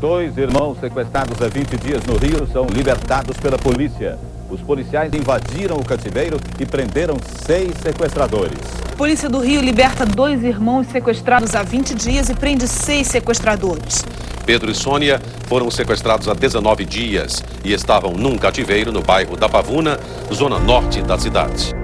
[0.00, 4.18] Dois irmãos sequestrados há 20 dias no Rio são libertados pela polícia.
[4.48, 8.58] Os policiais invadiram o cativeiro e prenderam seis sequestradores.
[8.96, 14.02] Polícia do Rio liberta dois irmãos sequestrados há 20 dias e prende seis sequestradores.
[14.46, 19.50] Pedro e Sônia foram sequestrados há 19 dias e estavam num cativeiro no bairro da
[19.50, 20.00] Pavuna,
[20.32, 21.79] zona norte da cidade.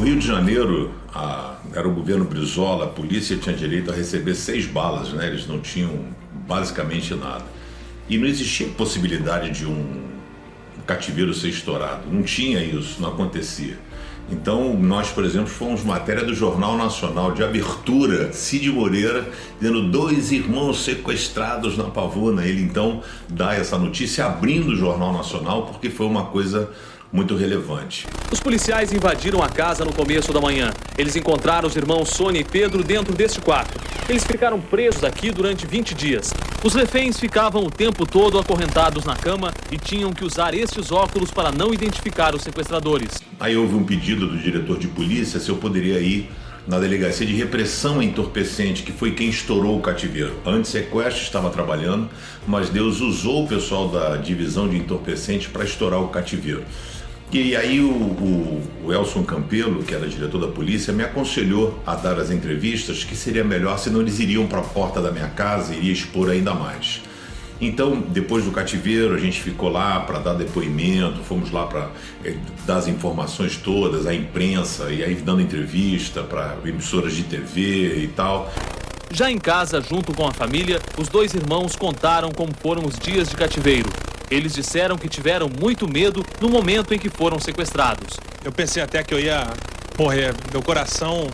[0.00, 4.34] No Rio de Janeiro, a, era o governo Brizola, a polícia tinha direito a receber
[4.34, 5.26] seis balas, né?
[5.26, 5.90] Eles não tinham
[6.48, 7.44] basicamente nada.
[8.08, 10.00] E não existia possibilidade de um
[10.86, 12.10] cativeiro ser estourado.
[12.10, 13.78] Não tinha isso, não acontecia.
[14.32, 19.28] Então, nós, por exemplo, fomos matéria do Jornal Nacional de abertura, Cid Moreira,
[19.60, 22.46] tendo dois irmãos sequestrados na Pavuna.
[22.46, 26.70] Ele então dá essa notícia abrindo o Jornal Nacional porque foi uma coisa
[27.12, 28.06] muito relevante.
[28.30, 30.72] Os policiais invadiram a casa no começo da manhã.
[30.96, 33.80] Eles encontraram os irmãos Sônia e Pedro dentro deste quarto.
[34.08, 36.32] Eles ficaram presos aqui durante 20 dias.
[36.62, 41.30] Os reféns ficavam o tempo todo acorrentados na cama e tinham que usar estes óculos
[41.30, 43.18] para não identificar os sequestradores.
[43.38, 46.30] Aí houve um pedido do diretor de polícia se eu poderia ir
[46.66, 50.36] na delegacia de repressão entorpecente, que foi quem estourou o cativeiro.
[50.44, 52.08] Antes sequestro estava trabalhando,
[52.46, 56.62] mas Deus usou o pessoal da divisão de entorpecente para estourar o cativeiro.
[57.32, 61.94] E aí o, o, o, Elson Campelo, que era diretor da polícia, me aconselhou a
[61.94, 65.72] dar as entrevistas que seria melhor, senão eles iriam para a porta da minha casa
[65.72, 67.00] e iria expor ainda mais.
[67.60, 71.90] Então, depois do cativeiro, a gente ficou lá para dar depoimento, fomos lá para
[72.24, 72.34] eh,
[72.66, 78.08] dar as informações todas, à imprensa, e aí dando entrevista para emissoras de TV e
[78.08, 78.52] tal.
[79.12, 83.28] Já em casa, junto com a família, os dois irmãos contaram como foram os dias
[83.28, 83.90] de cativeiro.
[84.30, 88.18] Eles disseram que tiveram muito medo no momento em que foram sequestrados.
[88.44, 89.46] Eu pensei até que eu ia
[89.98, 90.32] morrer.
[90.52, 91.28] Meu coração.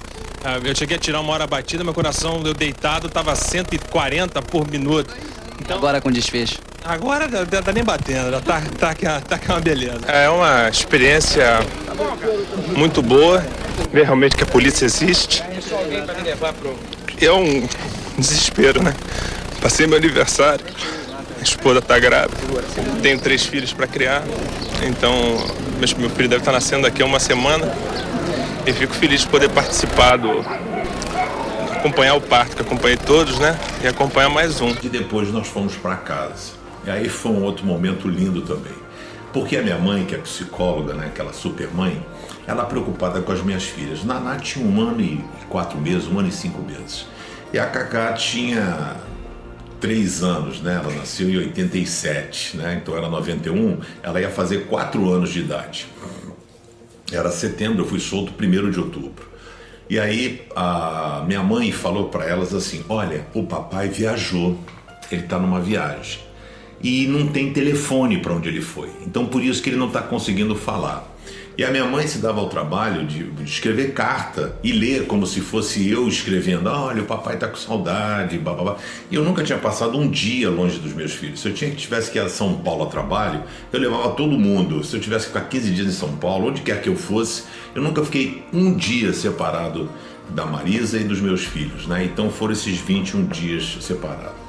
[0.44, 4.68] ah, Eu cheguei a tirar uma hora batida, meu coração, eu deitado, estava 140 por
[4.70, 5.14] minuto.
[5.60, 6.58] Então, Agora com desfecho.
[6.84, 10.00] agora já tá nem batendo, já tá, tá, que é- tá que é uma beleza.
[10.06, 11.60] É uma experiência
[12.76, 13.44] muito boa,
[13.92, 15.42] ver realmente que a polícia existe.
[17.20, 17.66] É um
[18.18, 18.94] desespero, né?
[19.60, 20.64] Passei meu aniversário,
[21.46, 22.36] esposa tá grávida,
[23.02, 24.22] tenho três filhos para criar,
[24.82, 25.12] então
[25.98, 27.72] meu filho deve estar nascendo daqui a uma semana
[28.66, 30.40] e fico feliz de poder participar do.
[31.72, 33.58] acompanhar o parto, que acompanhei todos, né?
[33.82, 34.74] E acompanhar mais um.
[34.82, 36.52] E depois nós fomos para casa.
[36.84, 38.74] E aí foi um outro momento lindo também.
[39.32, 42.04] Porque a minha mãe, que é psicóloga, né, aquela super mãe,
[42.46, 44.02] ela preocupada com as minhas filhas.
[44.02, 47.06] Naná tinha um ano e quatro meses, um ano e cinco meses.
[47.52, 48.96] E a Cacá tinha
[49.80, 50.80] três anos, né?
[50.82, 52.80] Ela nasceu em 87, né?
[52.82, 55.86] Então era 91, ela ia fazer quatro anos de idade.
[57.12, 59.26] Era setembro, eu fui solto primeiro de outubro.
[59.88, 64.58] E aí a minha mãe falou para elas assim: "Olha, o papai viajou.
[65.10, 66.25] Ele está numa viagem
[66.82, 68.88] e não tem telefone para onde ele foi.
[69.06, 71.16] Então por isso que ele não está conseguindo falar.
[71.58, 75.40] E a minha mãe se dava ao trabalho de, escrever carta e ler como se
[75.40, 78.76] fosse eu escrevendo: olha, o papai está com saudade, babá.
[79.10, 81.40] E eu nunca tinha passado um dia longe dos meus filhos.
[81.40, 84.84] Se eu tinha tivesse que ir a São Paulo a trabalho, eu levava todo mundo.
[84.84, 87.44] Se eu tivesse que ficar 15 dias em São Paulo, onde quer que eu fosse,
[87.74, 89.88] eu nunca fiquei um dia separado
[90.28, 92.04] da Marisa e dos meus filhos, né?
[92.04, 94.45] Então foram esses 21 dias separados.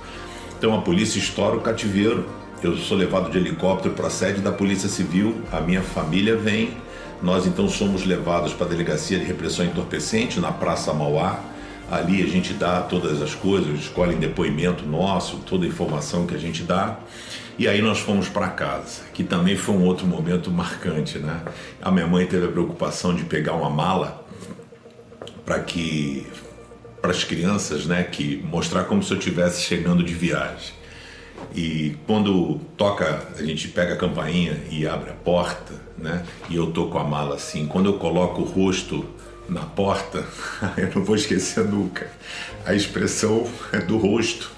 [0.57, 2.25] Então a polícia estoura o cativeiro.
[2.63, 5.43] Eu sou levado de helicóptero para a sede da Polícia Civil.
[5.51, 6.75] A minha família vem.
[7.21, 11.39] Nós então somos levados para a delegacia de repressão entorpecente na Praça Mauá.
[11.91, 16.39] Ali a gente dá todas as coisas, escolhem depoimento nosso, toda a informação que a
[16.39, 16.97] gente dá.
[17.59, 21.39] E aí nós fomos para casa, que também foi um outro momento marcante, né?
[21.79, 24.25] A minha mãe teve a preocupação de pegar uma mala
[25.45, 26.25] para que
[27.01, 30.77] para as crianças, né, que mostrar como se eu estivesse chegando de viagem.
[31.55, 36.23] E quando toca, a gente pega a campainha e abre a porta, né?
[36.49, 37.67] E eu tô com a mala assim.
[37.67, 39.05] Quando eu coloco o rosto
[39.47, 40.25] na porta,
[40.77, 42.09] eu não vou esquecer nunca
[42.65, 43.47] a expressão
[43.87, 44.51] do rosto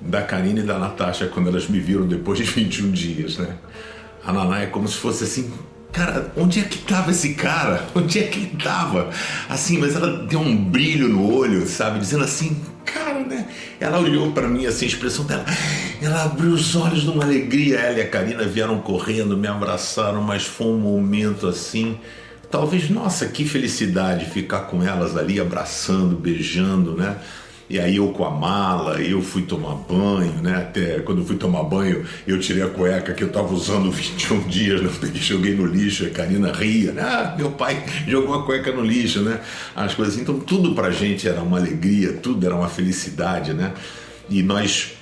[0.00, 3.56] da Karine e da Natasha quando elas me viram depois de 21 dias, né?
[4.24, 5.52] A Naná é como se fosse assim,
[5.96, 7.86] cara, onde é que tava esse cara?
[7.96, 9.08] Onde é que ele tava?
[9.48, 11.98] Assim, mas ela deu um brilho no olho, sabe?
[11.98, 13.48] Dizendo assim, cara, né?
[13.80, 15.46] Ela olhou para mim, assim, a expressão dela,
[16.02, 17.78] ela abriu os olhos numa alegria.
[17.78, 21.98] Ela e a Karina vieram correndo, me abraçaram, mas foi um momento assim.
[22.50, 27.16] Talvez, nossa, que felicidade ficar com elas ali, abraçando, beijando, né?
[27.68, 30.56] E aí eu com a mala, eu fui tomar banho, né?
[30.56, 34.40] Até quando eu fui tomar banho, eu tirei a cueca que eu estava usando 21
[34.48, 34.88] dias, né?
[34.88, 37.02] Porque joguei no lixo, a Karina ria, né?
[37.02, 39.40] Ah, meu pai jogou a cueca no lixo, né?
[39.74, 40.16] As coisas.
[40.16, 43.72] Então tudo pra gente era uma alegria, tudo era uma felicidade, né?
[44.30, 44.92] E nós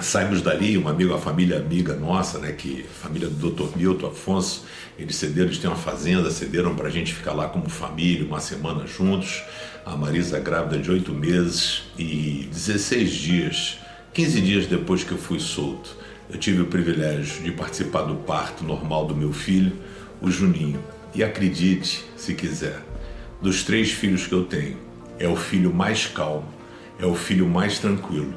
[0.00, 2.52] saímos dali, um amigo, a família amiga nossa, né?
[2.52, 3.76] Que família do Dr.
[3.76, 4.64] Milton Afonso,
[4.98, 8.86] eles cederam, eles têm uma fazenda, cederam pra gente ficar lá como família, uma semana
[8.86, 9.42] juntos
[9.88, 13.78] a Marisa grávida de oito meses e 16 dias,
[14.12, 15.96] 15 dias depois que eu fui solto,
[16.28, 19.72] eu tive o privilégio de participar do parto normal do meu filho,
[20.20, 20.78] o Juninho.
[21.14, 22.82] E acredite, se quiser,
[23.40, 24.76] dos três filhos que eu tenho,
[25.18, 26.48] é o filho mais calmo,
[27.00, 28.34] é o filho mais tranquilo.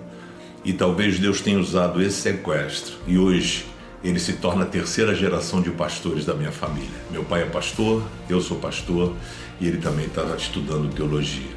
[0.63, 3.65] E talvez Deus tenha usado esse sequestro e hoje
[4.03, 6.89] ele se torna a terceira geração de pastores da minha família.
[7.09, 9.15] Meu pai é pastor, eu sou pastor
[9.59, 11.49] e ele também está estudando teologia.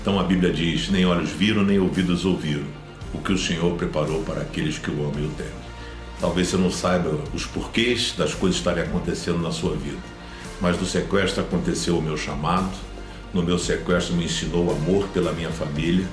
[0.00, 2.64] Então a Bíblia diz: nem olhos viram, nem ouvidos ouviram
[3.12, 5.52] o que o Senhor preparou para aqueles que o amam e o temem.
[6.20, 9.98] Talvez você não saiba os porquês das coisas estarem acontecendo na sua vida,
[10.60, 12.72] mas no sequestro aconteceu o meu chamado,
[13.34, 16.06] no meu sequestro me ensinou o amor pela minha família,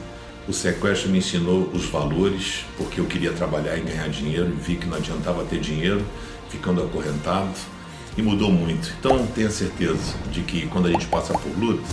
[0.48, 4.86] o sequestro me ensinou os valores, porque eu queria trabalhar e ganhar dinheiro vi que
[4.86, 6.04] não adiantava ter dinheiro
[6.50, 7.54] ficando acorrentado
[8.18, 8.94] e mudou muito.
[9.00, 11.84] Então tenha certeza de que quando a gente passa por luta,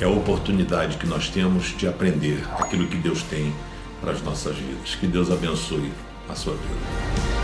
[0.00, 3.52] é a oportunidade que nós temos de aprender aquilo que Deus tem
[4.00, 4.94] para as nossas vidas.
[4.94, 5.92] Que Deus abençoe
[6.28, 7.35] a sua vida.